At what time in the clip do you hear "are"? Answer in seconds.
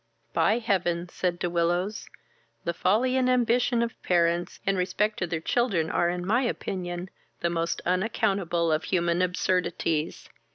5.91-6.09